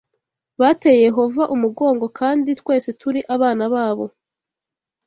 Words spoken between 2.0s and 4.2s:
kandi twese turi abana babo.